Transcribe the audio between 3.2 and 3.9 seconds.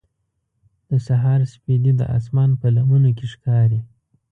ښکاري.